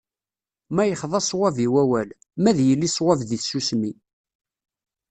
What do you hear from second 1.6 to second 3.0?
i wawal, ma ad yili